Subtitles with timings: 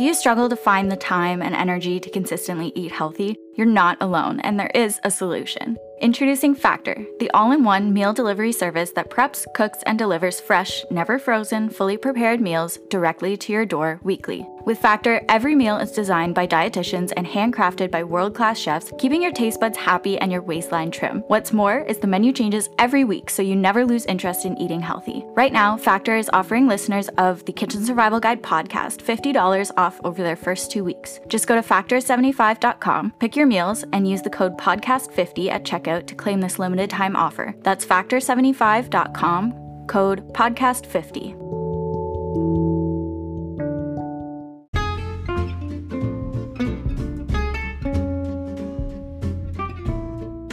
[0.00, 3.36] Do you struggle to find the time and energy to consistently eat healthy?
[3.56, 5.76] You're not alone, and there is a solution.
[6.00, 10.82] Introducing Factor, the all in one meal delivery service that preps, cooks, and delivers fresh,
[10.90, 14.46] never frozen, fully prepared meals directly to your door weekly.
[14.64, 19.20] With Factor, every meal is designed by dietitians and handcrafted by world class chefs, keeping
[19.20, 21.20] your taste buds happy and your waistline trim.
[21.28, 24.80] What's more is the menu changes every week so you never lose interest in eating
[24.80, 25.24] healthy.
[25.34, 30.22] Right now, Factor is offering listeners of the Kitchen Survival Guide podcast $50 off over
[30.22, 31.20] their first two weeks.
[31.28, 36.14] Just go to factor75.com, pick your meals, and use the code podcast50 at checkout to
[36.14, 37.54] claim this limited time offer.
[37.62, 41.49] That's factor75.com, code podcast50.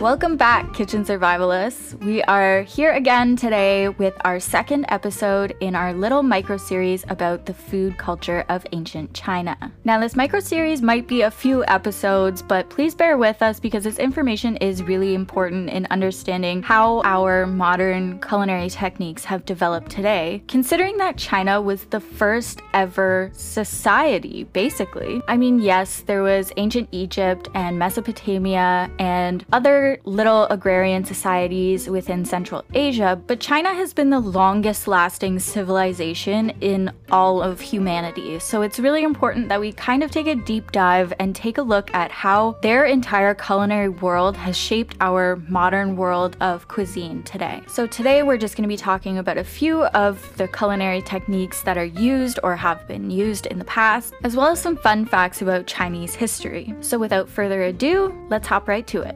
[0.08, 1.94] Welcome back, Kitchen Survivalists.
[2.02, 7.46] We are here again today with our second episode in our little micro series about
[7.46, 9.58] the food culture of ancient China.
[9.84, 13.84] Now, this micro series might be a few episodes, but please bear with us because
[13.84, 20.42] this information is really important in understanding how our modern culinary techniques have developed today,
[20.48, 25.22] considering that China was the first ever society, basically.
[25.28, 32.26] I mean, yes, there was ancient Egypt and Mesopotamia and other little agrarian societies within
[32.26, 38.40] Central Asia, but China has been the longest lasting civilization in all of humanity.
[38.40, 41.62] So it's really important that we kind of take a deep dive and take a
[41.62, 47.62] look at how their entire culinary world has shaped our modern world of cuisine today.
[47.68, 51.62] So today we're just going to be talking about a few of the culinary techniques
[51.64, 55.06] that are used or have been used in the past, as well as some fun
[55.06, 56.74] facts about Chinese history.
[56.82, 59.16] So without further ado, let's hop right to it.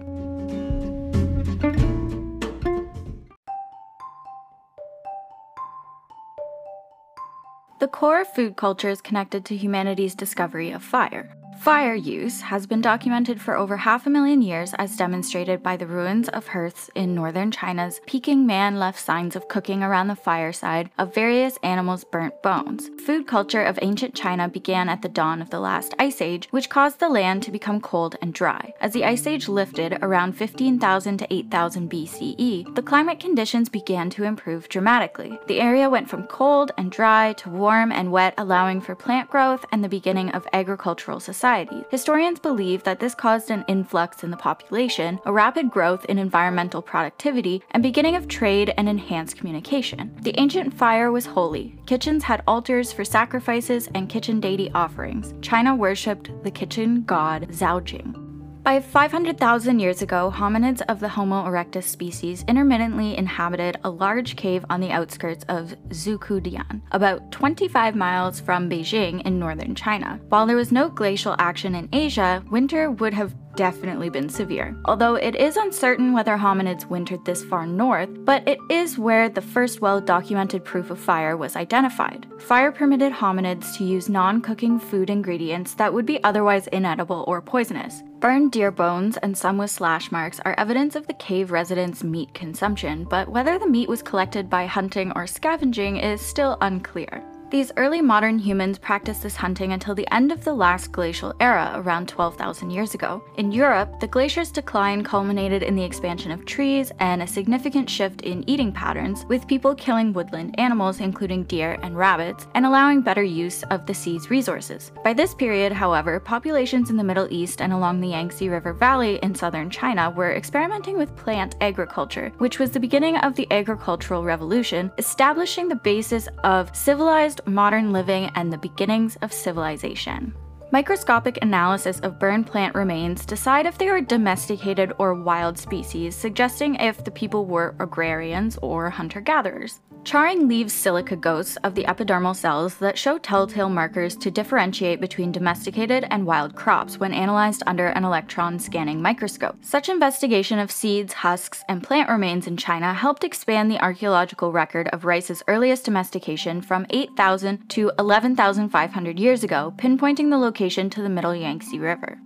[7.82, 11.36] The core of food culture is connected to humanity's discovery of fire.
[11.62, 15.86] Fire use has been documented for over half a million years, as demonstrated by the
[15.86, 20.90] ruins of hearths in northern China's Peking man left signs of cooking around the fireside
[20.98, 22.90] of various animals' burnt bones.
[23.06, 26.68] Food culture of ancient China began at the dawn of the last ice age, which
[26.68, 28.74] caused the land to become cold and dry.
[28.82, 34.24] As the ice age lifted around 15,000 to 8,000 BCE, the climate conditions began to
[34.24, 35.38] improve dramatically.
[35.46, 39.64] The area went from cold and dry to warm and wet, allowing for plant growth
[39.72, 41.51] and the beginning of agricultural society
[41.90, 46.82] Historians believe that this caused an influx in the population, a rapid growth in environmental
[46.82, 50.16] productivity, and beginning of trade and enhanced communication.
[50.22, 51.76] The ancient fire was holy.
[51.86, 55.34] Kitchens had altars for sacrifices and kitchen deity offerings.
[55.42, 58.31] China worshipped the kitchen god Zhaojing.
[58.64, 64.64] By 500,000 years ago, hominids of the Homo erectus species intermittently inhabited a large cave
[64.70, 70.20] on the outskirts of Zhoukoudian, about 25 miles from Beijing in northern China.
[70.30, 74.76] While there was no glacial action in Asia, winter would have definitely been severe.
[74.86, 79.42] Although it is uncertain whether hominids wintered this far north, but it is where the
[79.42, 82.28] first well documented proof of fire was identified.
[82.40, 87.42] Fire permitted hominids to use non cooking food ingredients that would be otherwise inedible or
[87.42, 88.04] poisonous.
[88.20, 92.34] Burned deer bones and some with slash marks are evidence of the cave residents' meat
[92.34, 97.24] consumption, but whether the meat was collected by hunting or scavenging is still unclear.
[97.52, 101.74] These early modern humans practiced this hunting until the end of the last glacial era,
[101.76, 103.22] around 12,000 years ago.
[103.36, 108.22] In Europe, the glacier's decline culminated in the expansion of trees and a significant shift
[108.22, 113.22] in eating patterns, with people killing woodland animals, including deer and rabbits, and allowing better
[113.22, 114.94] use of the sea's resources.
[115.04, 119.20] By this period, however, populations in the Middle East and along the Yangtze River Valley
[119.24, 124.24] in southern China were experimenting with plant agriculture, which was the beginning of the agricultural
[124.24, 130.34] revolution, establishing the basis of civilized modern living and the beginnings of civilization.
[130.72, 136.76] Microscopic analysis of burned plant remains decide if they are domesticated or wild species, suggesting
[136.76, 139.82] if the people were agrarians or hunter gatherers.
[140.04, 145.32] Charring leaves silica ghosts of the epidermal cells that show telltale markers to differentiate between
[145.32, 149.56] domesticated and wild crops when analyzed under an electron scanning microscope.
[149.62, 154.88] Such investigation of seeds, husks, and plant remains in China helped expand the archaeological record
[154.88, 161.10] of rice's earliest domestication from 8,000 to 11,500 years ago, pinpointing the location to the
[161.10, 162.18] middle Yangtze River.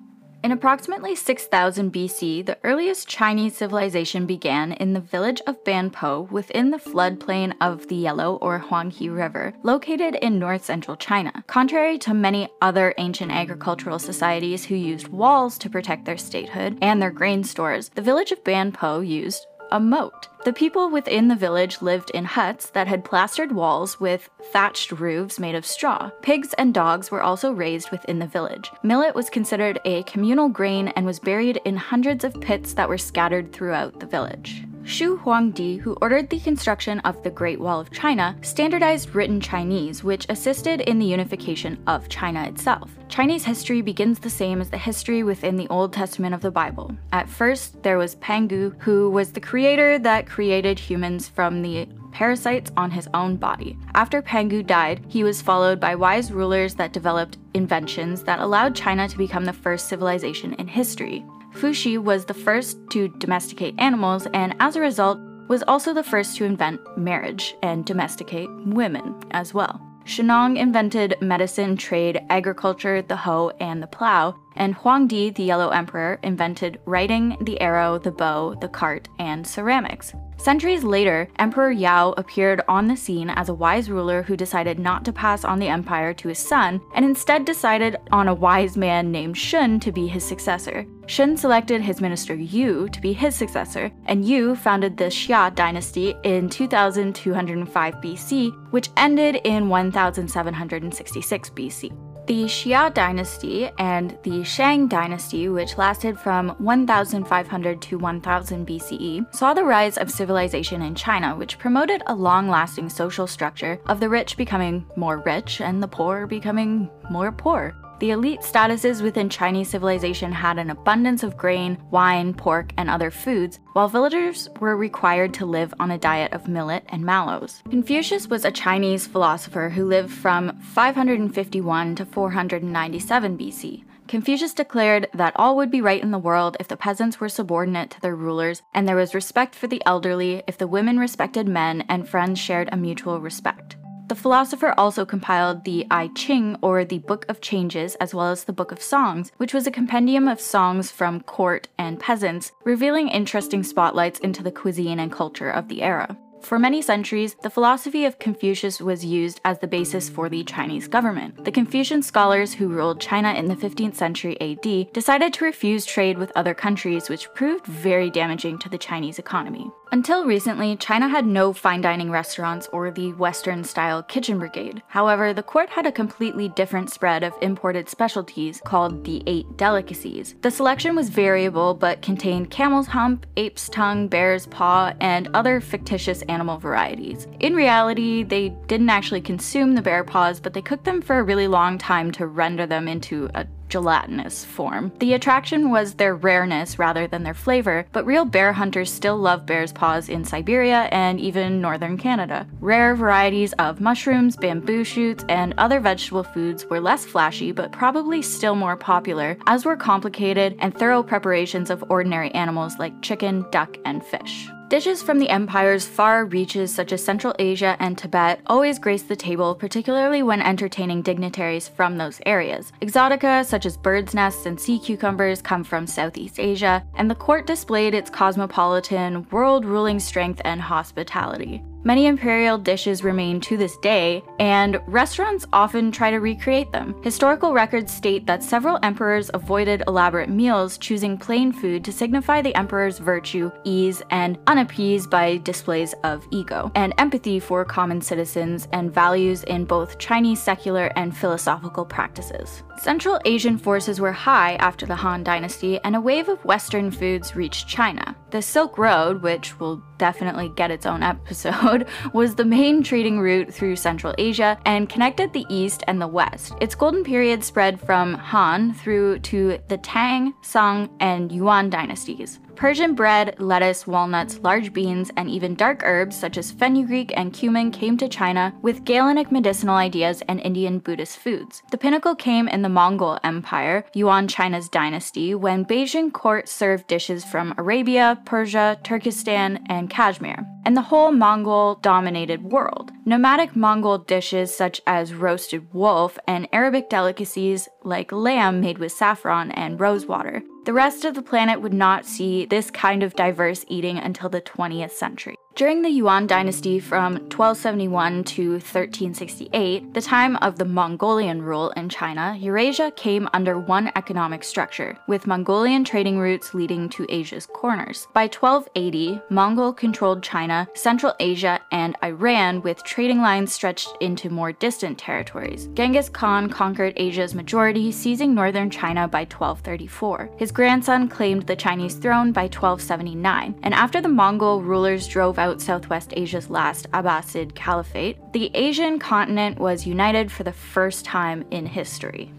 [0.45, 6.69] In approximately 6000 BC, the earliest Chinese civilization began in the village of Banpo within
[6.69, 11.43] the floodplain of the Yellow or Huanghe River, located in north central China.
[11.47, 17.01] Contrary to many other ancient agricultural societies who used walls to protect their statehood and
[17.01, 20.27] their grain stores, the village of Banpo used a moat.
[20.43, 25.39] The people within the village lived in huts that had plastered walls with thatched roofs
[25.39, 26.11] made of straw.
[26.21, 28.71] Pigs and dogs were also raised within the village.
[28.83, 32.97] Millet was considered a communal grain and was buried in hundreds of pits that were
[32.97, 34.65] scattered throughout the village.
[34.87, 40.03] Shi Huangdi, who ordered the construction of the Great Wall of China, standardized written Chinese,
[40.03, 42.91] which assisted in the unification of China itself.
[43.09, 46.95] Chinese history begins the same as the history within the Old Testament of the Bible.
[47.11, 52.71] At first, there was Pangu, who was the creator that created humans from the parasites
[52.77, 53.77] on his own body.
[53.95, 59.09] After Pangu died, he was followed by wise rulers that developed inventions that allowed China
[59.09, 61.25] to become the first civilization in history.
[61.55, 66.35] Fuxi was the first to domesticate animals and, as a result, was also the first
[66.37, 69.81] to invent marriage and domesticate women as well.
[70.05, 76.19] Shennong invented medicine, trade, agriculture, the hoe, and the plow, and Huangdi, the Yellow Emperor,
[76.23, 80.13] invented writing, the arrow, the bow, the cart, and ceramics.
[80.37, 85.03] Centuries later, Emperor Yao appeared on the scene as a wise ruler who decided not
[85.05, 89.11] to pass on the empire to his son and instead decided on a wise man
[89.11, 90.85] named Shun to be his successor.
[91.07, 96.13] Shun selected his minister Yu to be his successor, and Yu founded the Xia dynasty
[96.23, 102.14] in 2205 BC, which ended in 1766 BC.
[102.27, 109.53] The Xia dynasty and the Shang dynasty, which lasted from 1500 to 1000 BCE, saw
[109.53, 114.09] the rise of civilization in China, which promoted a long lasting social structure of the
[114.09, 117.75] rich becoming more rich and the poor becoming more poor.
[117.99, 123.09] The elite statuses within Chinese civilization had an abundance of grain, wine, pork, and other
[123.09, 127.63] foods, while villagers were required to live on a diet of millet and mallows.
[127.69, 133.83] Confucius was a Chinese philosopher who lived from 551 to 497 BC.
[134.07, 137.91] Confucius declared that all would be right in the world if the peasants were subordinate
[137.91, 141.83] to their rulers, and there was respect for the elderly if the women respected men
[141.87, 143.77] and friends shared a mutual respect.
[144.07, 148.43] The philosopher also compiled the I Ching, or the Book of Changes, as well as
[148.43, 153.07] the Book of Songs, which was a compendium of songs from court and peasants, revealing
[153.09, 156.15] interesting spotlights into the cuisine and culture of the era.
[156.45, 160.87] For many centuries, the philosophy of Confucius was used as the basis for the Chinese
[160.87, 161.43] government.
[161.43, 166.19] The Confucian scholars who ruled China in the 15th century AD decided to refuse trade
[166.19, 169.71] with other countries, which proved very damaging to the Chinese economy.
[169.91, 174.81] Until recently, China had no fine dining restaurants or the Western style kitchen brigade.
[174.87, 180.35] However, the court had a completely different spread of imported specialties called the Eight Delicacies.
[180.41, 186.21] The selection was variable but contained camel's hump, ape's tongue, bear's paw, and other fictitious
[186.23, 187.27] animal varieties.
[187.39, 191.23] In reality, they didn't actually consume the bear paws, but they cooked them for a
[191.23, 194.91] really long time to render them into a gelatinous form.
[194.99, 199.45] The attraction was their rareness rather than their flavor, but real bear hunters still love
[199.45, 202.47] bear's paws in Siberia and even northern Canada.
[202.59, 208.21] Rare varieties of mushrooms, bamboo shoots, and other vegetable foods were less flashy but probably
[208.21, 213.77] still more popular, as were complicated and thorough preparations of ordinary animals like chicken, duck,
[213.85, 214.49] and fish.
[214.67, 219.15] Dishes from the empire's far reaches, such as Central Asia and Tibet, always grace the
[219.15, 222.73] table, particularly when entertaining dignitaries from those areas.
[222.81, 227.45] Exotica, such as bird's nests and sea cucumbers, come from Southeast Asia, and the court
[227.45, 231.61] displayed its cosmopolitan, world ruling strength and hospitality.
[231.85, 236.95] Many imperial dishes remain to this day, and restaurants often try to recreate them.
[237.03, 242.55] Historical records state that several emperors avoided elaborate meals, choosing plain food to signify the
[242.55, 248.91] emperor's virtue, ease, and unappeased by displays of ego, and empathy for common citizens and
[248.91, 252.63] values in both Chinese secular and philosophical practices.
[252.77, 257.35] Central Asian forces were high after the Han Dynasty, and a wave of Western foods
[257.35, 258.15] reached China.
[258.31, 263.53] The Silk Road, which will definitely get its own episode, was the main trading route
[263.53, 266.53] through Central Asia and connected the East and the West.
[266.59, 272.39] Its golden period spread from Han through to the Tang, Song, and Yuan dynasties.
[272.55, 277.69] Persian bread, lettuce, walnuts, large beans, and even dark herbs such as fenugreek and cumin
[277.69, 281.61] came to China with Galenic medicinal ideas and Indian Buddhist foods.
[281.71, 287.25] The pinnacle came in the Mongol Empire, Yuan China's dynasty, when Beijing court served dishes
[287.25, 292.91] from Arabia, Persia, Turkestan, and Kashmir, and the whole Mongol dominated world.
[293.05, 299.51] Nomadic Mongol dishes such as roasted wolf and Arabic delicacies like lamb made with saffron
[299.51, 303.99] and rosewater the rest of the planet would not see this kind of diverse eating
[303.99, 305.35] until the 20th century.
[305.55, 311.87] During the Yuan dynasty from 1271 to 1368, the time of the Mongolian rule in
[311.87, 318.05] China, Eurasia came under one economic structure, with Mongolian trading routes leading to Asia's corners.
[318.11, 324.51] By 1280, Mongol controlled China, Central Asia, and Iran, with trading lines stretched into more
[324.51, 325.69] distant territories.
[325.73, 330.31] Genghis Khan conquered Asia's majority, seizing northern China by 1234.
[330.35, 335.44] His grandson claimed the Chinese throne by 1279, and after the Mongol rulers drove out
[335.61, 341.65] Southwest Asia's last Abbasid Caliphate, the Asian continent was united for the first time in
[341.65, 342.33] history.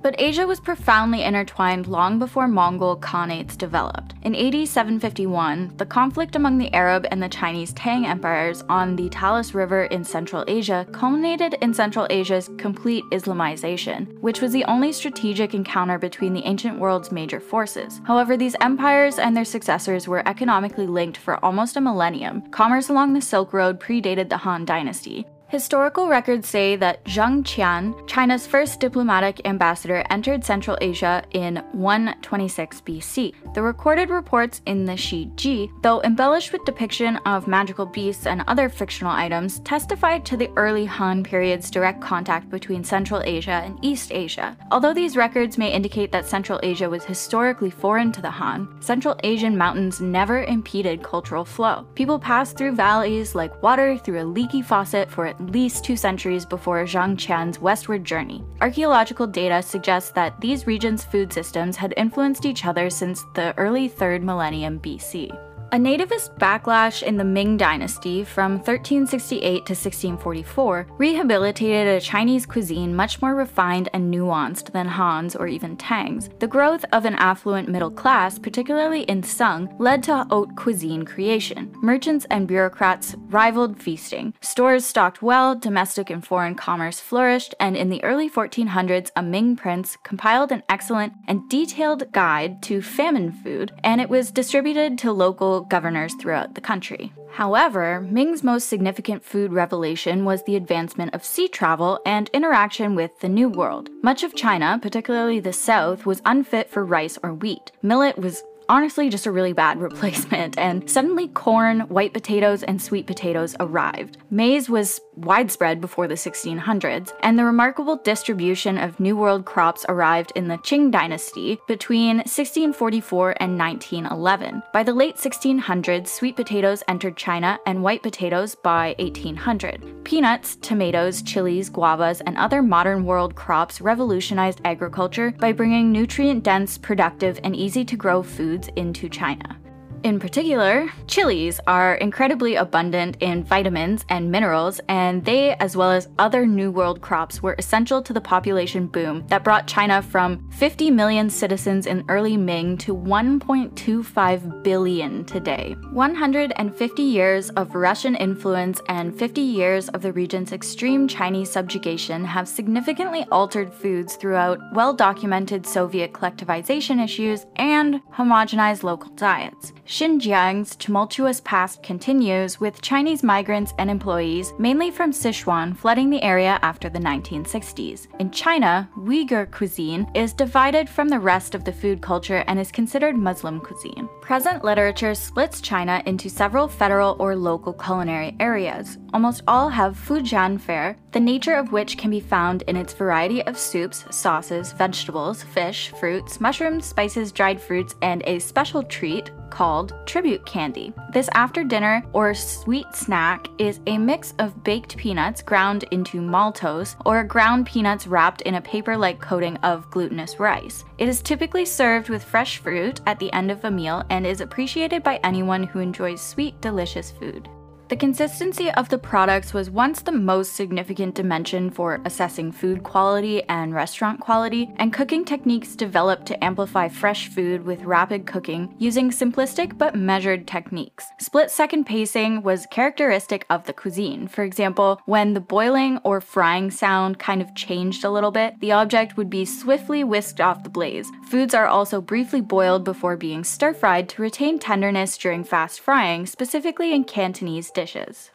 [0.00, 4.14] But Asia was profoundly intertwined long before Mongol Khanates developed.
[4.22, 9.08] In AD 751, the conflict among the Arab and the Chinese Tang empires on the
[9.08, 14.92] Talas River in Central Asia culminated in Central Asia's complete Islamization, which was the only
[14.92, 18.00] strategic encounter between the ancient world's major forces.
[18.04, 22.42] However, these empires and their successors were economically linked for almost a millennium.
[22.50, 28.06] Commerce along the Silk Road predated the Han Dynasty, Historical records say that Zhang Qian,
[28.06, 33.54] China's first diplomatic ambassador, entered Central Asia in 126 BC.
[33.54, 38.44] The recorded reports in the Shi Ji, though embellished with depiction of magical beasts and
[38.46, 43.78] other fictional items, testified to the early Han period's direct contact between Central Asia and
[43.80, 44.54] East Asia.
[44.70, 49.18] Although these records may indicate that Central Asia was historically foreign to the Han, Central
[49.24, 51.86] Asian mountains never impeded cultural flow.
[51.94, 56.44] People passed through valleys like water through a leaky faucet for at least two centuries
[56.44, 58.44] before Zhang Qian's westward journey.
[58.60, 63.88] Archaeological data suggests that these regions' food systems had influenced each other since the early
[63.88, 65.47] 3rd millennium BC.
[65.70, 72.96] A nativist backlash in the Ming Dynasty from 1368 to 1644 rehabilitated a Chinese cuisine
[72.96, 76.30] much more refined and nuanced than Han's or even Tang's.
[76.38, 81.70] The growth of an affluent middle class, particularly in Sung, led to haute cuisine creation.
[81.82, 84.32] Merchants and bureaucrats rivaled feasting.
[84.40, 89.54] Stores stocked well, domestic and foreign commerce flourished, and in the early 1400s, a Ming
[89.54, 95.12] prince compiled an excellent and detailed guide to famine food, and it was distributed to
[95.12, 97.12] local governors throughout the country.
[97.32, 103.18] However, Ming's most significant food revelation was the advancement of sea travel and interaction with
[103.20, 103.90] the New World.
[104.02, 107.70] Much of China, particularly the south, was unfit for rice or wheat.
[107.82, 113.06] Millet was honestly just a really bad replacement, and suddenly corn, white potatoes, and sweet
[113.06, 114.18] potatoes arrived.
[114.30, 120.32] Maize was widespread before the 1600s, and the remarkable distribution of New World crops arrived
[120.34, 124.62] in the Qing dynasty between 1644 and 1911.
[124.72, 130.04] By the late 1600s, sweet potatoes entered China and white potatoes by 1800.
[130.04, 136.78] Peanuts, tomatoes, chilies, guavas, and other modern world crops revolutionized agriculture by bringing nutrient dense,
[136.78, 139.57] productive, and easy to grow foods into China.
[140.04, 146.08] In particular, chilies are incredibly abundant in vitamins and minerals, and they, as well as
[146.20, 150.92] other New World crops, were essential to the population boom that brought China from 50
[150.92, 155.74] million citizens in early Ming to 1.25 billion today.
[155.92, 162.46] 150 years of Russian influence and 50 years of the region's extreme Chinese subjugation have
[162.46, 169.72] significantly altered foods throughout well documented Soviet collectivization issues and homogenized local diets.
[169.88, 176.58] Xinjiang's tumultuous past continues, with Chinese migrants and employees, mainly from Sichuan, flooding the area
[176.60, 178.06] after the 1960s.
[178.18, 182.70] In China, Uyghur cuisine is divided from the rest of the food culture and is
[182.70, 184.10] considered Muslim cuisine.
[184.28, 188.98] Present literature splits China into several federal or local culinary areas.
[189.14, 193.42] Almost all have Fujian fare, the nature of which can be found in its variety
[193.44, 199.94] of soups, sauces, vegetables, fish, fruits, mushrooms, spices, dried fruits, and a special treat called
[200.04, 200.92] tribute candy.
[201.12, 206.96] This after dinner or sweet snack is a mix of baked peanuts ground into maltose
[207.06, 210.84] or ground peanuts wrapped in a paper like coating of glutinous rice.
[210.98, 214.40] It is typically served with fresh fruit at the end of a meal and is
[214.40, 217.48] appreciated by anyone who enjoys sweet, delicious food.
[217.88, 223.42] The consistency of the products was once the most significant dimension for assessing food quality
[223.44, 229.08] and restaurant quality, and cooking techniques developed to amplify fresh food with rapid cooking using
[229.08, 231.06] simplistic but measured techniques.
[231.18, 234.28] Split second pacing was characteristic of the cuisine.
[234.28, 238.72] For example, when the boiling or frying sound kind of changed a little bit, the
[238.72, 241.10] object would be swiftly whisked off the blaze.
[241.30, 246.24] Foods are also briefly boiled before being stir fried to retain tenderness during fast frying,
[246.24, 248.30] specifically in Cantonese dishes.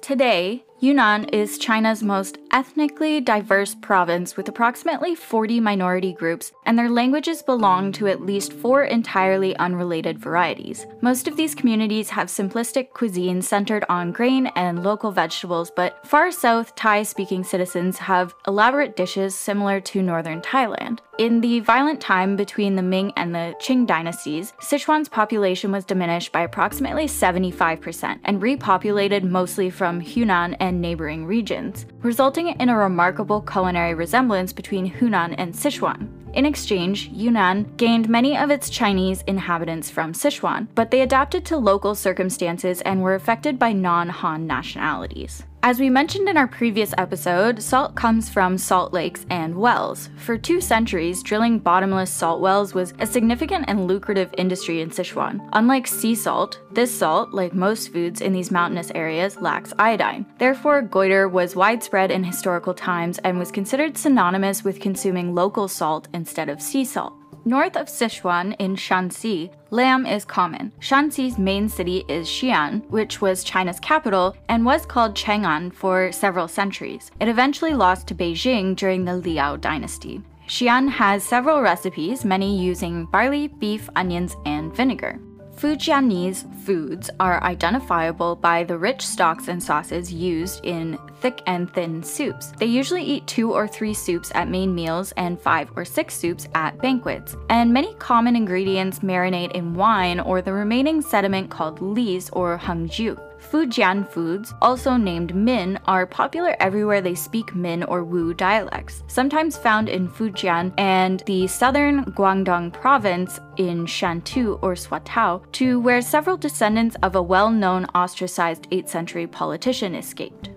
[0.00, 6.90] Today, Yunnan is China's most ethnically diverse province with approximately 40 minority groups, and their
[6.90, 10.84] languages belong to at least four entirely unrelated varieties.
[11.00, 16.32] Most of these communities have simplistic cuisine centered on grain and local vegetables, but far
[16.32, 20.98] south Thai speaking citizens have elaborate dishes similar to northern Thailand.
[21.18, 26.32] In the violent time between the Ming and the Qing dynasties, Sichuan's population was diminished
[26.32, 33.40] by approximately 75% and repopulated mostly from Hunan and neighboring regions, resulting in a remarkable
[33.40, 36.08] culinary resemblance between Hunan and Sichuan.
[36.34, 41.58] In exchange, Yunnan gained many of its Chinese inhabitants from Sichuan, but they adapted to
[41.58, 45.44] local circumstances and were affected by non Han nationalities.
[45.64, 50.10] As we mentioned in our previous episode, salt comes from salt lakes and wells.
[50.16, 55.48] For two centuries, drilling bottomless salt wells was a significant and lucrative industry in Sichuan.
[55.52, 60.26] Unlike sea salt, this salt, like most foods in these mountainous areas, lacks iodine.
[60.38, 66.08] Therefore, goiter was widespread in historical times and was considered synonymous with consuming local salt
[66.12, 67.21] instead of sea salt.
[67.44, 70.72] North of Sichuan in Shanxi, lamb is common.
[70.78, 76.46] Shanxi's main city is Xi'an, which was China's capital and was called Chang'an for several
[76.46, 77.10] centuries.
[77.18, 80.22] It eventually lost to Beijing during the Liao dynasty.
[80.46, 85.18] Xi'an has several recipes, many using barley, beef, onions, and vinegar.
[85.62, 92.02] Fujianese foods are identifiable by the rich stocks and sauces used in thick and thin
[92.02, 92.52] soups.
[92.58, 96.48] They usually eat two or three soups at main meals and five or six soups
[96.56, 97.36] at banquets.
[97.48, 103.16] And many common ingredients marinate in wine or the remaining sediment called lees or hengju.
[103.50, 109.56] Fujian foods, also named Min, are popular everywhere they speak Min or Wu dialects, sometimes
[109.56, 116.36] found in Fujian and the southern Guangdong province in Shantou or Swatow, to where several
[116.36, 120.50] descendants of a well known ostracized 8th century politician escaped.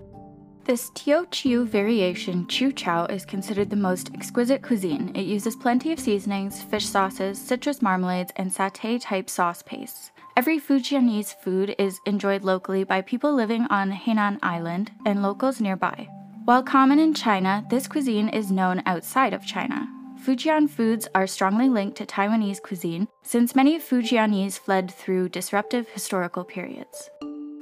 [0.66, 5.12] This Teochew variation Chu Chow is considered the most exquisite cuisine.
[5.14, 10.10] It uses plenty of seasonings, fish sauces, citrus marmalades, and satay type sauce pastes.
[10.36, 16.10] Every Fujianese food is enjoyed locally by people living on Hainan Island and locals nearby.
[16.44, 19.88] While common in China, this cuisine is known outside of China.
[20.22, 26.44] Fujian foods are strongly linked to Taiwanese cuisine since many Fujianese fled through disruptive historical
[26.44, 27.08] periods.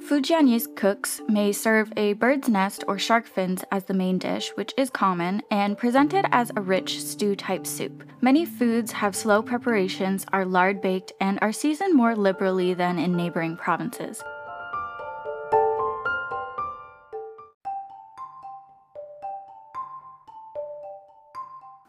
[0.08, 4.74] Fujianese cooks may serve a bird's nest or shark fins as the main dish, which
[4.76, 8.04] is common, and presented as a rich stew type soup.
[8.20, 13.16] Many foods have slow preparations, are lard baked, and are seasoned more liberally than in
[13.16, 14.22] neighboring provinces.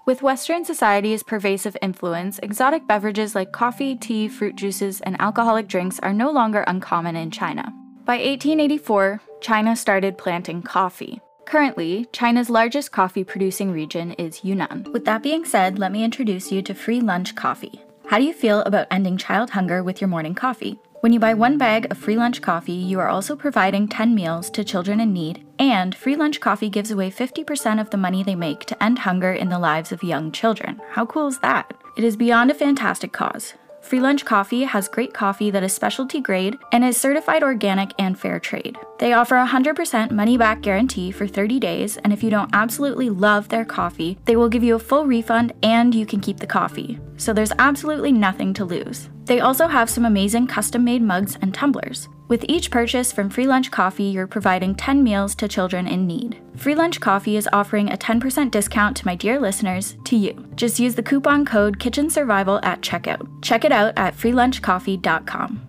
[0.05, 5.99] With Western society's pervasive influence, exotic beverages like coffee, tea, fruit juices, and alcoholic drinks
[5.99, 7.73] are no longer uncommon in China.
[8.05, 11.21] By 1884, China started planting coffee.
[11.47, 14.85] Currently, China's largest coffee producing region is Yunnan.
[14.93, 17.81] With that being said, let me introduce you to free lunch coffee.
[18.05, 20.77] How do you feel about ending child hunger with your morning coffee?
[20.99, 24.51] When you buy one bag of free lunch coffee, you are also providing 10 meals
[24.51, 28.35] to children in need, and free lunch coffee gives away 50% of the money they
[28.35, 30.79] make to end hunger in the lives of young children.
[30.91, 31.73] How cool is that?
[31.97, 33.55] It is beyond a fantastic cause.
[33.85, 38.19] Free Lunch Coffee has great coffee that is specialty grade and is certified organic and
[38.19, 38.79] fair trade.
[38.97, 43.11] They offer a 100% money back guarantee for 30 days, and if you don't absolutely
[43.11, 46.47] love their coffee, they will give you a full refund and you can keep the
[46.47, 46.99] coffee.
[47.17, 49.07] So there's absolutely nothing to lose.
[49.25, 52.09] They also have some amazing custom made mugs and tumblers.
[52.27, 56.41] With each purchase from Free Lunch Coffee, you're providing 10 meals to children in need.
[56.55, 60.33] Free Lunch Coffee is offering a 10% discount to my dear listeners, to you.
[60.55, 63.27] Just use the coupon code Kitchen Survival at checkout.
[63.43, 65.61] Check it out at freelunchcoffee.com.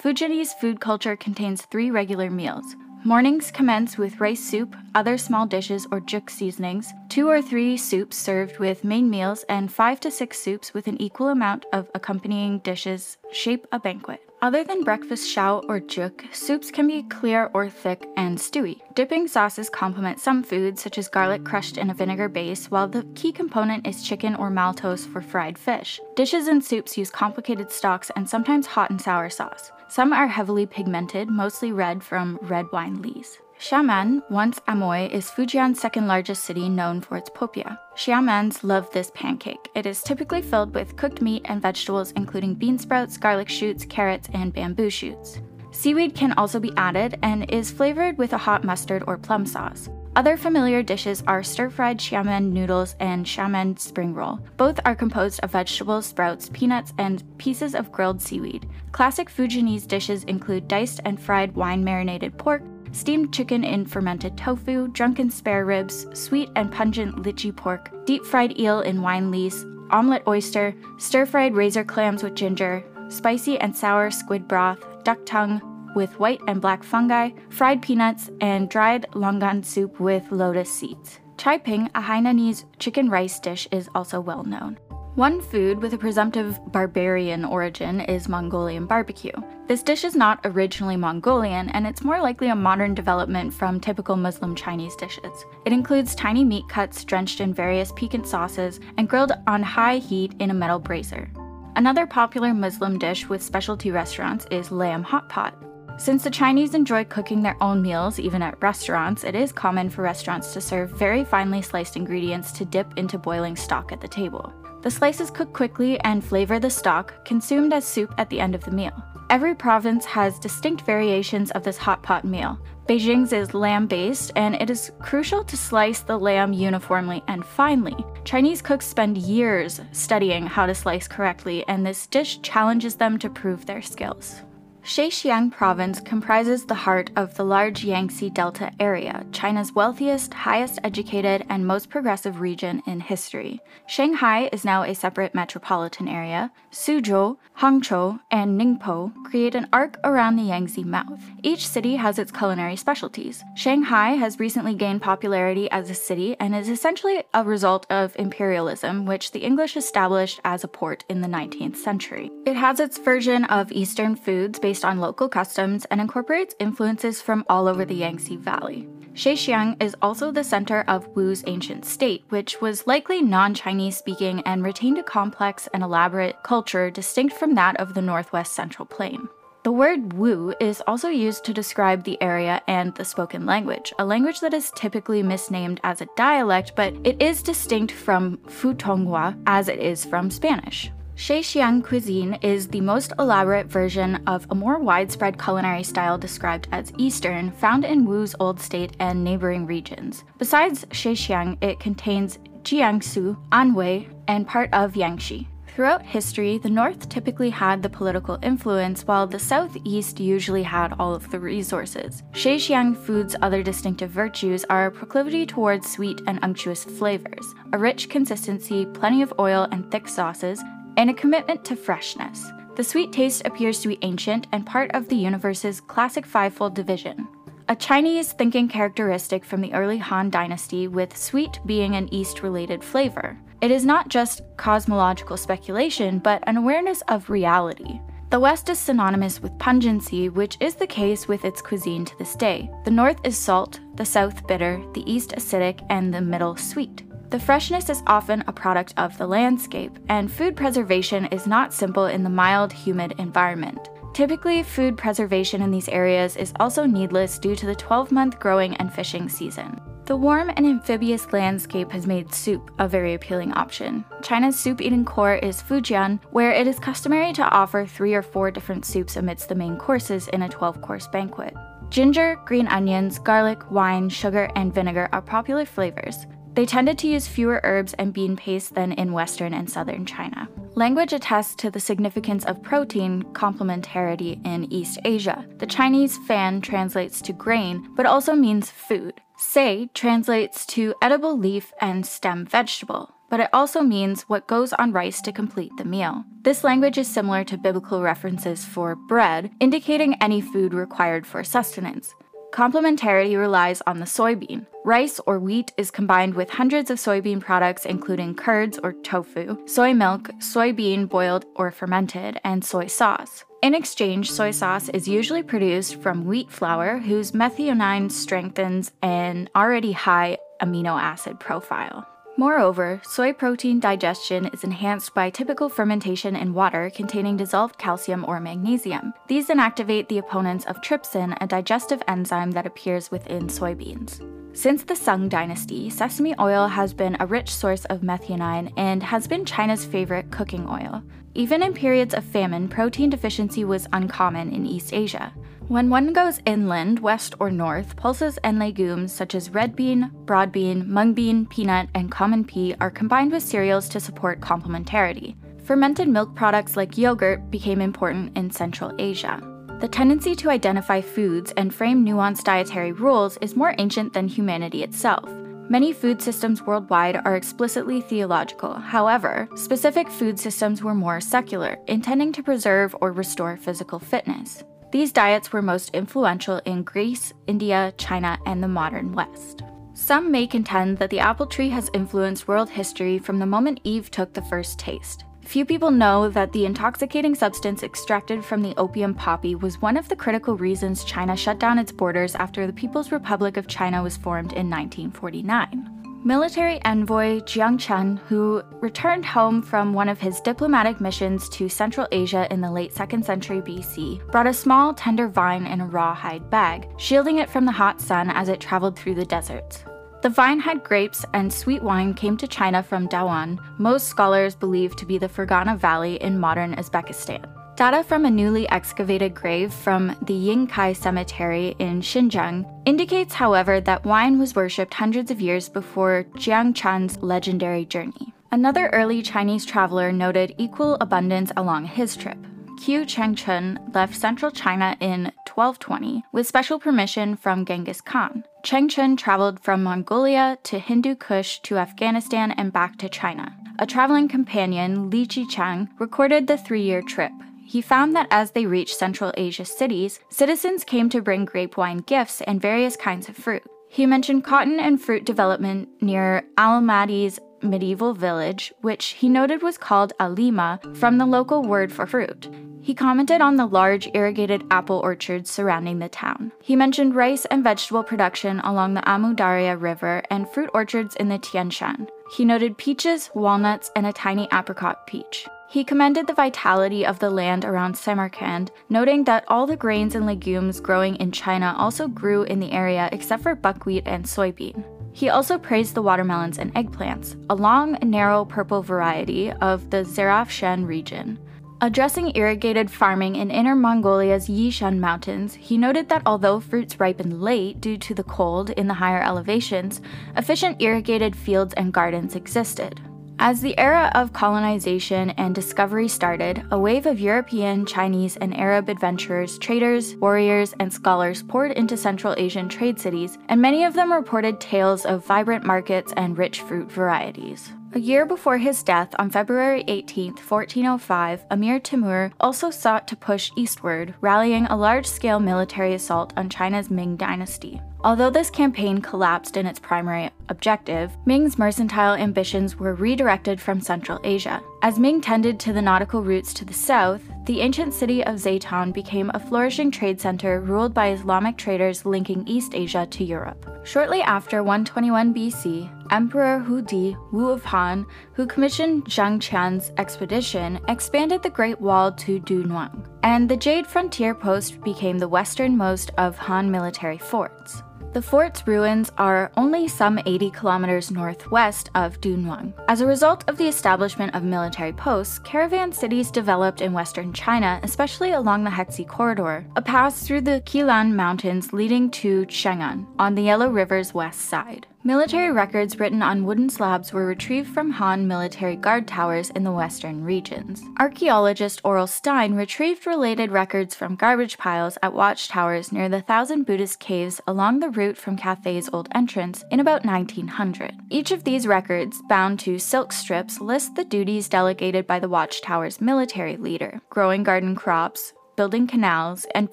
[0.00, 5.86] Fujianese food culture contains three regular meals Mornings commence with rice soup, other small dishes
[5.90, 10.38] or juk seasonings, two or three soups served with main meals, and five to six
[10.38, 14.20] soups with an equal amount of accompanying dishes shape a banquet.
[14.42, 18.80] Other than breakfast shao or juk, soups can be clear or thick and stewy.
[18.94, 23.04] Dipping sauces complement some foods, such as garlic crushed in a vinegar base, while the
[23.14, 26.00] key component is chicken or maltose for fried fish.
[26.16, 29.72] Dishes and soups use complicated stocks and sometimes hot and sour sauce.
[29.90, 33.40] Some are heavily pigmented, mostly red from red wine lees.
[33.58, 37.76] Xiamen, once Amoy, is Fujian's second largest city known for its popia.
[37.96, 39.68] Xiamens love this pancake.
[39.74, 44.28] It is typically filled with cooked meat and vegetables including bean sprouts, garlic shoots, carrots,
[44.32, 45.40] and bamboo shoots.
[45.72, 49.88] Seaweed can also be added and is flavored with a hot mustard or plum sauce.
[50.16, 54.40] Other familiar dishes are stir fried xiamen noodles and xiamen spring roll.
[54.56, 58.68] Both are composed of vegetables, sprouts, peanuts, and pieces of grilled seaweed.
[58.90, 64.88] Classic Fujianese dishes include diced and fried wine marinated pork, steamed chicken in fermented tofu,
[64.88, 70.26] drunken spare ribs, sweet and pungent lychee pork, deep fried eel in wine lees, omelette
[70.26, 75.62] oyster, stir fried razor clams with ginger, spicy and sour squid broth, duck tongue,
[75.94, 81.20] with white and black fungi, fried peanuts, and dried longan soup with lotus seeds.
[81.36, 84.78] Chai ping, a Hainanese chicken rice dish, is also well known.
[85.16, 89.32] One food with a presumptive barbarian origin is Mongolian barbecue.
[89.66, 94.16] This dish is not originally Mongolian, and it's more likely a modern development from typical
[94.16, 95.44] Muslim Chinese dishes.
[95.64, 100.34] It includes tiny meat cuts drenched in various piquant sauces and grilled on high heat
[100.38, 101.28] in a metal brazier.
[101.74, 105.54] Another popular Muslim dish with specialty restaurants is lamb hot pot.
[106.00, 110.00] Since the Chinese enjoy cooking their own meals, even at restaurants, it is common for
[110.00, 114.50] restaurants to serve very finely sliced ingredients to dip into boiling stock at the table.
[114.80, 118.64] The slices cook quickly and flavor the stock, consumed as soup at the end of
[118.64, 118.94] the meal.
[119.28, 122.58] Every province has distinct variations of this hot pot meal.
[122.88, 128.06] Beijing's is lamb based, and it is crucial to slice the lamb uniformly and finely.
[128.24, 133.28] Chinese cooks spend years studying how to slice correctly, and this dish challenges them to
[133.28, 134.40] prove their skills.
[134.84, 141.44] Zhejiang province comprises the heart of the large Yangtze Delta area, China's wealthiest, highest educated,
[141.48, 143.60] and most progressive region in history.
[143.86, 146.50] Shanghai is now a separate metropolitan area.
[146.72, 151.20] Suzhou, Hangzhou, and Ningpo create an arc around the Yangtze mouth.
[151.42, 153.44] Each city has its culinary specialties.
[153.54, 159.04] Shanghai has recently gained popularity as a city and is essentially a result of imperialism,
[159.04, 162.30] which the English established as a port in the 19th century.
[162.46, 167.44] It has its version of Eastern foods based on local customs and incorporates influences from
[167.48, 168.86] all over the Yangtze Valley.
[169.14, 174.42] Zhejiang is also the center of Wu's ancient state, which was likely non Chinese speaking
[174.46, 179.28] and retained a complex and elaborate culture distinct from that of the Northwest Central Plain.
[179.64, 184.04] The word Wu is also used to describe the area and the spoken language, a
[184.04, 189.66] language that is typically misnamed as a dialect, but it is distinct from Putonghua as
[189.66, 190.92] it is from Spanish.
[191.20, 196.94] Zhejiang cuisine is the most elaborate version of a more widespread culinary style described as
[196.96, 200.24] Eastern, found in Wu's old state and neighboring regions.
[200.38, 205.46] Besides Zhejiang, it contains Jiangsu, Anhui, and part of Yangtze.
[205.66, 211.14] Throughout history, the North typically had the political influence, while the Southeast usually had all
[211.14, 212.22] of the resources.
[212.32, 218.08] Zhejiang food's other distinctive virtues are a proclivity towards sweet and unctuous flavors, a rich
[218.08, 220.62] consistency, plenty of oil and thick sauces,
[220.96, 222.46] and a commitment to freshness.
[222.76, 227.28] The sweet taste appears to be ancient and part of the universe's classic fivefold division.
[227.68, 232.82] A Chinese thinking characteristic from the early Han Dynasty, with sweet being an East related
[232.82, 233.38] flavor.
[233.60, 238.00] It is not just cosmological speculation, but an awareness of reality.
[238.30, 242.36] The West is synonymous with pungency, which is the case with its cuisine to this
[242.36, 242.70] day.
[242.84, 247.02] The North is salt, the South bitter, the East acidic, and the Middle sweet.
[247.30, 252.06] The freshness is often a product of the landscape, and food preservation is not simple
[252.06, 253.88] in the mild, humid environment.
[254.14, 258.74] Typically, food preservation in these areas is also needless due to the 12 month growing
[258.78, 259.80] and fishing season.
[260.06, 264.04] The warm and amphibious landscape has made soup a very appealing option.
[264.22, 268.50] China's soup eating core is Fujian, where it is customary to offer three or four
[268.50, 271.54] different soups amidst the main courses in a 12 course banquet.
[271.90, 276.26] Ginger, green onions, garlic, wine, sugar, and vinegar are popular flavors.
[276.54, 280.48] They tended to use fewer herbs and bean paste than in Western and Southern China.
[280.74, 285.46] Language attests to the significance of protein complementarity in East Asia.
[285.58, 289.20] The Chinese fan translates to grain, but also means food.
[289.36, 294.92] Sei translates to edible leaf and stem vegetable, but it also means what goes on
[294.92, 296.24] rice to complete the meal.
[296.42, 302.14] This language is similar to biblical references for bread, indicating any food required for sustenance.
[302.52, 304.66] Complementarity relies on the soybean.
[304.84, 309.94] Rice or wheat is combined with hundreds of soybean products, including curds or tofu, soy
[309.94, 313.44] milk, soybean boiled or fermented, and soy sauce.
[313.62, 319.92] In exchange, soy sauce is usually produced from wheat flour, whose methionine strengthens an already
[319.92, 322.06] high amino acid profile.
[322.40, 328.40] Moreover, soy protein digestion is enhanced by typical fermentation in water containing dissolved calcium or
[328.40, 329.12] magnesium.
[329.28, 334.26] These inactivate the opponents of trypsin, a digestive enzyme that appears within soybeans.
[334.56, 339.26] Since the Sung dynasty, sesame oil has been a rich source of methionine and has
[339.28, 341.02] been China's favorite cooking oil.
[341.34, 345.30] Even in periods of famine, protein deficiency was uncommon in East Asia.
[345.70, 350.50] When one goes inland, west or north, pulses and legumes such as red bean, broad
[350.50, 355.36] bean, mung bean, peanut, and common pea are combined with cereals to support complementarity.
[355.62, 359.40] Fermented milk products like yogurt became important in Central Asia.
[359.80, 364.82] The tendency to identify foods and frame nuanced dietary rules is more ancient than humanity
[364.82, 365.30] itself.
[365.68, 368.74] Many food systems worldwide are explicitly theological.
[368.74, 374.64] However, specific food systems were more secular, intending to preserve or restore physical fitness.
[374.92, 379.62] These diets were most influential in Greece, India, China, and the modern West.
[379.94, 384.10] Some may contend that the apple tree has influenced world history from the moment Eve
[384.10, 385.24] took the first taste.
[385.42, 390.08] Few people know that the intoxicating substance extracted from the opium poppy was one of
[390.08, 394.16] the critical reasons China shut down its borders after the People's Republic of China was
[394.16, 395.99] formed in 1949.
[396.22, 402.06] Military envoy Zhang Qian, who returned home from one of his diplomatic missions to Central
[402.12, 406.50] Asia in the late 2nd century BC, brought a small, tender vine in a rawhide
[406.50, 409.82] bag, shielding it from the hot sun as it traveled through the deserts.
[410.20, 414.94] The vine had grapes and sweet wine came to China from Dawan, most scholars believe
[414.96, 417.46] to be the Fergana Valley in modern Uzbekistan.
[417.80, 424.04] Data from a newly excavated grave from the Yanghai Cemetery in Xinjiang indicates, however, that
[424.04, 428.34] wine was worshipped hundreds of years before Zhang Qian's legendary journey.
[428.52, 432.36] Another early Chinese traveler noted equal abundance along his trip.
[432.82, 438.44] Qiu Changchun left central China in 1220 with special permission from Genghis Khan.
[438.62, 443.56] Changchun traveled from Mongolia to Hindu Kush to Afghanistan and back to China.
[443.78, 447.32] A traveling companion, Li Zhichang, recorded the three year trip.
[447.70, 451.98] He found that as they reached Central Asia cities, citizens came to bring grape wine
[451.98, 453.62] gifts and various kinds of fruit.
[453.88, 460.12] He mentioned cotton and fruit development near Almaty's medieval village, which he noted was called
[460.18, 462.48] Alima from the local word for fruit.
[462.82, 466.50] He commented on the large irrigated apple orchards surrounding the town.
[466.60, 471.28] He mentioned rice and vegetable production along the Amu Darya River and fruit orchards in
[471.28, 472.08] the Tian Shan.
[472.36, 475.46] He noted peaches, walnuts, and a tiny apricot peach.
[475.70, 480.26] He commended the vitality of the land around Samarkand, noting that all the grains and
[480.26, 484.82] legumes growing in China also grew in the area except for buckwheat and soybean.
[485.12, 490.88] He also praised the watermelons and eggplants, a long, narrow purple variety of the Zarafshan
[490.88, 491.38] region.
[491.80, 497.80] Addressing irrigated farming in Inner Mongolia's Yinshan Mountains, he noted that although fruits ripen late
[497.80, 500.00] due to the cold in the higher elevations,
[500.36, 503.00] efficient irrigated fields and gardens existed.
[503.42, 508.90] As the era of colonization and discovery started, a wave of European, Chinese, and Arab
[508.90, 514.12] adventurers, traders, warriors, and scholars poured into Central Asian trade cities, and many of them
[514.12, 517.72] reported tales of vibrant markets and rich fruit varieties.
[517.92, 523.50] A year before his death, on February 18, 1405, Amir Timur also sought to push
[523.56, 527.80] eastward, rallying a large scale military assault on China's Ming dynasty.
[528.04, 534.20] Although this campaign collapsed in its primary objective, Ming's mercantile ambitions were redirected from Central
[534.22, 534.62] Asia.
[534.82, 538.92] As Ming tended to the nautical routes to the south, the ancient city of Zaytown
[538.92, 543.66] became a flourishing trade center ruled by Islamic traders linking East Asia to Europe.
[543.82, 550.80] Shortly after 121 BC, Emperor Wu Di, Wu of Han, who commissioned Zhang Qian's expedition,
[550.88, 556.36] expanded the Great Wall to Dunhuang, and the Jade Frontier Post became the westernmost of
[556.38, 557.82] Han military forts.
[558.12, 562.72] The fort's ruins are only some 80 kilometers northwest of Dunhuang.
[562.88, 567.78] As a result of the establishment of military posts, caravan cities developed in western China,
[567.84, 573.36] especially along the Hexi Corridor, a pass through the Qilian Mountains leading to Chang'an on
[573.36, 574.88] the Yellow River's west side.
[575.02, 579.72] Military records written on wooden slabs were retrieved from Han military guard towers in the
[579.72, 580.82] western regions.
[580.98, 587.00] Archaeologist Aurel Stein retrieved related records from garbage piles at watchtowers near the Thousand Buddhist
[587.00, 590.94] Caves along the route from Cathay's old entrance in about 1900.
[591.08, 596.02] Each of these records, bound to silk strips, list the duties delegated by the watchtower's
[596.02, 599.72] military leader growing garden crops, building canals, and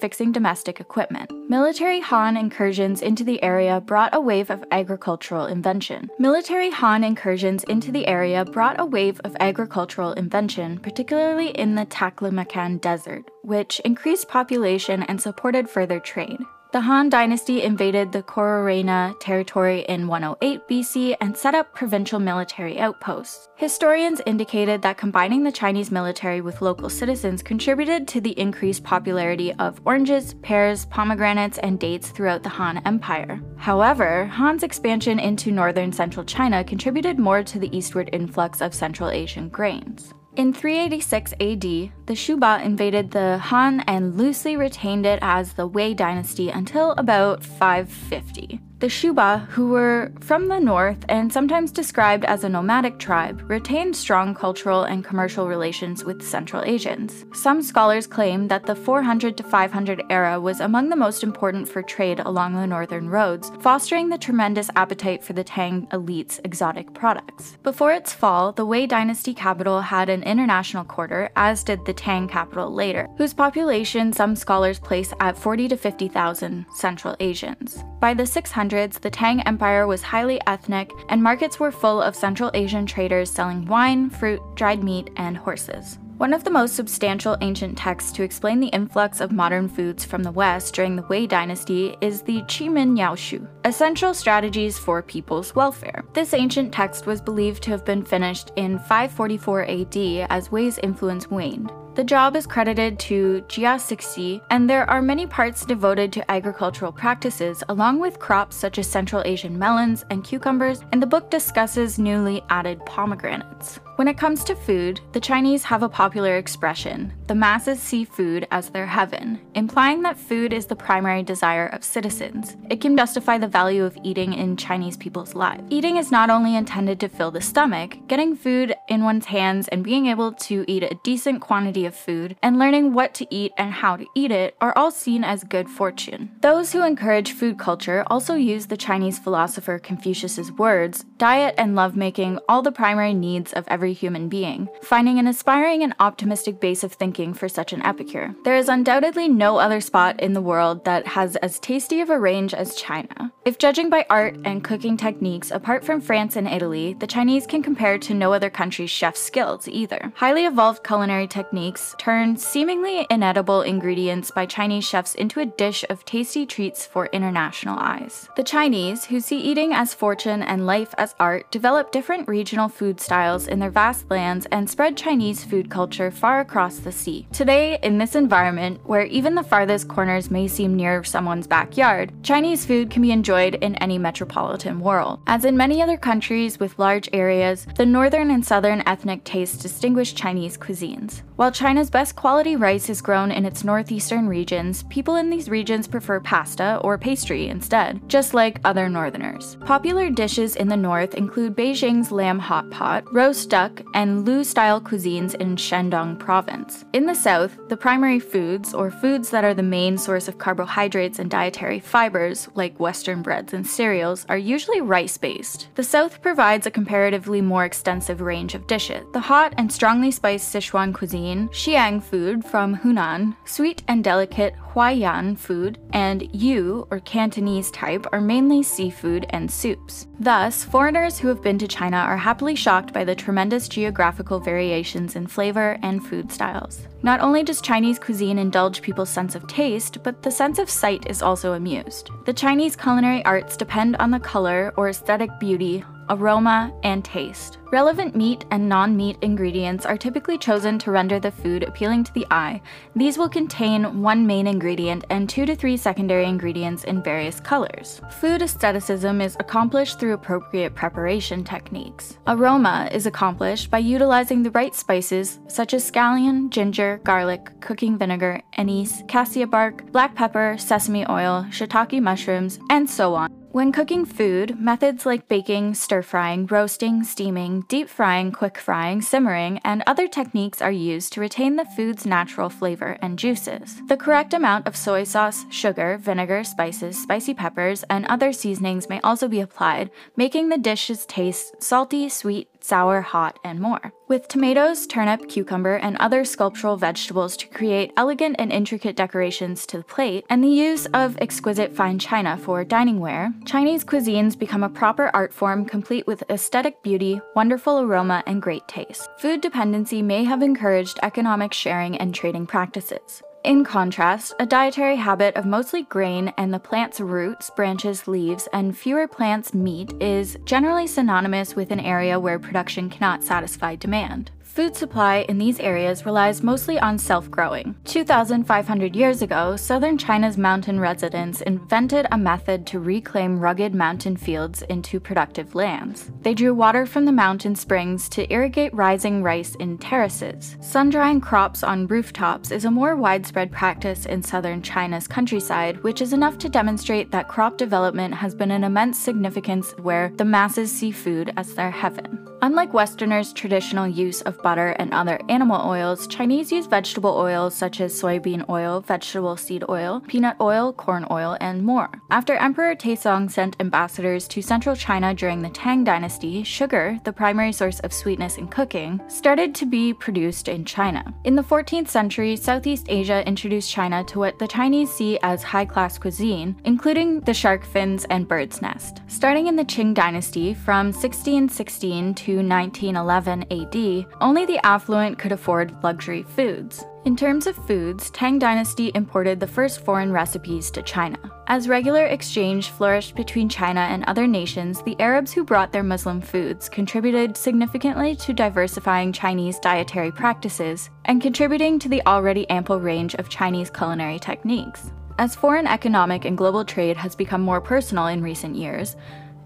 [0.00, 1.30] fixing domestic equipment.
[1.50, 6.08] Military Han incursions into the area brought a wave of agricultural invention.
[6.18, 11.84] Military Han incursions into the area brought a wave of agricultural invention, particularly in the
[11.84, 16.40] Taklamakan Desert, which increased population and supported further trade.
[16.70, 22.78] The Han dynasty invaded the Kroraina territory in 108 BC and set up provincial military
[22.78, 23.48] outposts.
[23.56, 29.54] Historians indicated that combining the Chinese military with local citizens contributed to the increased popularity
[29.54, 33.40] of oranges, pears, pomegranates, and dates throughout the Han Empire.
[33.56, 39.08] However, Han's expansion into northern central China contributed more to the eastward influx of Central
[39.08, 40.12] Asian grains.
[40.36, 45.94] In 386 AD, the Shuba invaded the Han and loosely retained it as the Wei
[45.94, 48.60] dynasty until about 550.
[48.80, 53.96] The Shuba, who were from the north and sometimes described as a nomadic tribe, retained
[53.96, 57.24] strong cultural and commercial relations with Central Asians.
[57.32, 61.82] Some scholars claim that the 400 to 500 era was among the most important for
[61.82, 67.58] trade along the northern roads, fostering the tremendous appetite for the Tang elite's exotic products.
[67.64, 72.28] Before its fall, the Wei dynasty capital had an international quarter, as did the Tang
[72.28, 77.82] capital later, whose population some scholars place at 40 to 50,000 Central Asians.
[77.98, 78.24] By the
[78.68, 83.30] 600s, the Tang Empire was highly ethnic, and markets were full of Central Asian traders
[83.30, 85.98] selling wine, fruit, dried meat, and horses.
[86.18, 90.24] One of the most substantial ancient texts to explain the influx of modern foods from
[90.24, 96.04] the West during the Wei dynasty is the Qimin Yaoshu, Essential Strategies for People's Welfare.
[96.14, 99.96] This ancient text was believed to have been finished in 544 AD
[100.28, 101.70] as Wei's influence waned.
[101.98, 106.92] The job is credited to Jia Sixie, and there are many parts devoted to agricultural
[106.92, 111.98] practices, along with crops such as Central Asian melons and cucumbers, and the book discusses
[111.98, 113.80] newly added pomegranates.
[113.98, 118.48] When it comes to food, the Chinese have a popular expression the masses see food
[118.50, 122.56] as their heaven, implying that food is the primary desire of citizens.
[122.70, 125.62] It can justify the value of eating in Chinese people's lives.
[125.68, 129.84] Eating is not only intended to fill the stomach, getting food in one's hands and
[129.84, 133.74] being able to eat a decent quantity of food and learning what to eat and
[133.74, 136.30] how to eat it are all seen as good fortune.
[136.40, 142.38] Those who encourage food culture also use the Chinese philosopher Confucius's words diet and lovemaking,
[142.48, 146.92] all the primary needs of every human being, finding an aspiring and optimistic base of
[146.92, 148.34] thinking for such an epicure.
[148.44, 152.18] There is undoubtedly no other spot in the world that has as tasty of a
[152.18, 153.32] range as China.
[153.44, 157.62] If judging by art and cooking techniques, apart from France and Italy, the Chinese can
[157.62, 160.12] compare to no other country's chef's skills either.
[160.16, 166.04] Highly evolved culinary techniques turn seemingly inedible ingredients by Chinese chefs into a dish of
[166.04, 168.28] tasty treats for international eyes.
[168.36, 173.00] The Chinese, who see eating as fortune and life as art, develop different regional food
[173.00, 177.28] styles in their vast lands and spread Chinese food culture far across the sea.
[177.32, 182.66] Today, in this environment, where even the farthest corners may seem near someone's backyard, Chinese
[182.66, 185.20] food can be enjoyed in any metropolitan world.
[185.28, 190.12] As in many other countries with large areas, the northern and southern ethnic tastes distinguish
[190.12, 191.22] Chinese cuisines.
[191.36, 195.86] While China's best quality rice is grown in its northeastern regions, people in these regions
[195.86, 199.56] prefer pasta or pastry instead, just like other northerners.
[199.64, 204.80] Popular dishes in the north include Beijing's lamb hot pot, roast duck, and Lu style
[204.80, 206.84] cuisines in Shandong province.
[206.92, 211.18] In the south, the primary foods, or foods that are the main source of carbohydrates
[211.18, 215.68] and dietary fibers, like Western breads and cereals, are usually rice based.
[215.74, 219.04] The south provides a comparatively more extensive range of dishes.
[219.12, 224.54] The hot and strongly spiced Sichuan cuisine cuisine, Xiang food from Hunan, sweet and delicate
[224.78, 230.06] Huaiyang food, and Yue, or Cantonese type, are mainly seafood and soups.
[230.20, 235.16] Thus, foreigners who have been to China are happily shocked by the tremendous geographical variations
[235.16, 236.86] in flavor and food styles.
[237.02, 241.10] Not only does Chinese cuisine indulge people's sense of taste, but the sense of sight
[241.10, 242.10] is also amused.
[242.24, 247.58] The Chinese culinary arts depend on the color or aesthetic beauty aroma, and taste.
[247.70, 252.12] Relevant meat and non meat ingredients are typically chosen to render the food appealing to
[252.14, 252.62] the eye.
[252.96, 258.00] These will contain one main ingredient and two to three secondary ingredients in various colors.
[258.20, 262.18] Food aestheticism is accomplished through appropriate preparation techniques.
[262.26, 268.40] Aroma is accomplished by utilizing the right spices such as scallion, ginger, garlic, cooking vinegar,
[268.54, 273.37] anise, cassia bark, black pepper, sesame oil, shiitake mushrooms, and so on.
[273.50, 279.58] When cooking food, methods like baking, stir frying, roasting, steaming, deep frying, quick frying, simmering,
[279.64, 283.80] and other techniques are used to retain the food's natural flavor and juices.
[283.88, 289.00] The correct amount of soy sauce, sugar, vinegar, spices, spicy peppers, and other seasonings may
[289.00, 293.92] also be applied, making the dishes taste salty, sweet, sour, hot, and more.
[294.08, 299.78] With tomatoes, turnip, cucumber, and other sculptural vegetables to create elegant and intricate decorations to
[299.78, 304.62] the plate, and the use of exquisite fine china for dining ware, Chinese cuisines become
[304.62, 309.08] a proper art form complete with aesthetic beauty, wonderful aroma, and great taste.
[309.18, 313.22] Food dependency may have encouraged economic sharing and trading practices.
[313.44, 318.76] In contrast, a dietary habit of mostly grain and the plant's roots, branches, leaves, and
[318.76, 324.32] fewer plants' meat is generally synonymous with an area where production cannot satisfy demand.
[324.58, 327.76] Food supply in these areas relies mostly on self growing.
[327.84, 334.62] 2,500 years ago, southern China's mountain residents invented a method to reclaim rugged mountain fields
[334.62, 336.10] into productive lands.
[336.22, 340.56] They drew water from the mountain springs to irrigate rising rice in terraces.
[340.60, 346.02] Sun drying crops on rooftops is a more widespread practice in southern China's countryside, which
[346.02, 350.72] is enough to demonstrate that crop development has been an immense significance where the masses
[350.72, 352.27] see food as their heaven.
[352.40, 357.80] Unlike Westerners' traditional use of butter and other animal oils, Chinese use vegetable oils such
[357.80, 361.90] as soybean oil, vegetable seed oil, peanut oil, corn oil, and more.
[362.10, 367.50] After Emperor Taizong sent ambassadors to central China during the Tang dynasty, sugar, the primary
[367.50, 371.12] source of sweetness in cooking, started to be produced in China.
[371.24, 375.64] In the 14th century, Southeast Asia introduced China to what the Chinese see as high
[375.64, 379.02] class cuisine, including the shark fins and bird's nest.
[379.08, 385.74] Starting in the Qing dynasty from 1616 to 1911 AD, only the affluent could afford
[385.82, 386.84] luxury foods.
[387.06, 391.18] In terms of foods, Tang Dynasty imported the first foreign recipes to China.
[391.46, 396.20] As regular exchange flourished between China and other nations, the Arabs who brought their Muslim
[396.20, 403.14] foods contributed significantly to diversifying Chinese dietary practices and contributing to the already ample range
[403.14, 404.90] of Chinese culinary techniques.
[405.20, 408.94] As foreign economic and global trade has become more personal in recent years,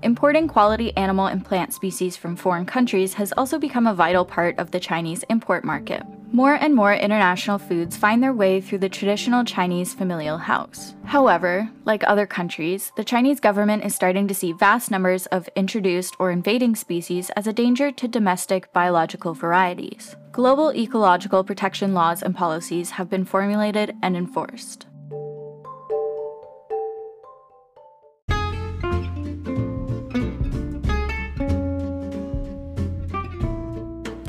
[0.03, 4.59] Importing quality animal and plant species from foreign countries has also become a vital part
[4.59, 6.03] of the Chinese import market.
[6.33, 10.97] More and more international foods find their way through the traditional Chinese familial house.
[11.05, 16.17] However, like other countries, the Chinese government is starting to see vast numbers of introduced
[16.19, 20.17] or invading species as a danger to domestic biological varieties.
[20.33, 24.87] Global ecological protection laws and policies have been formulated and enforced.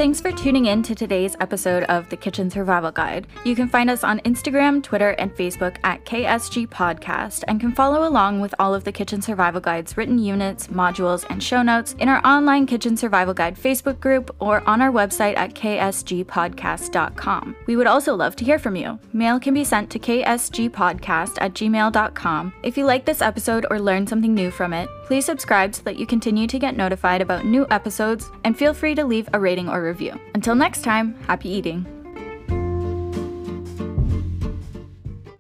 [0.04, 3.26] Thanks for tuning in to today's episode of the Kitchen Survival Guide.
[3.46, 8.06] You can find us on Instagram, Twitter, and Facebook at KSG Podcast and can follow
[8.06, 12.10] along with all of the Kitchen Survival Guide's written units, modules, and show notes in
[12.10, 17.56] our online Kitchen Survival Guide Facebook group or on our website at ksgpodcast.com.
[17.66, 19.00] We would also love to hear from you.
[19.14, 22.54] Mail can be sent to ksgpodcast at gmail.com.
[22.62, 25.96] If you like this episode or learned something new from it, please subscribe so that
[25.96, 29.70] you continue to get notified about new episodes and feel free to leave a rating
[29.70, 30.20] or review review.
[30.34, 32.03] Until next time, happy eating.